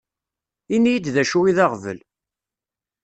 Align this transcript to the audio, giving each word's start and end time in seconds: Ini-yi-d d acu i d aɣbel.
Ini-yi-d 0.75 1.05
d 1.15 1.17
acu 1.21 1.39
i 1.49 1.51
d 1.57 1.59
aɣbel. 1.65 1.99